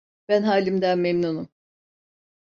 Ben 0.29 0.43
halimden 0.43 0.99
memnunum. 0.99 1.49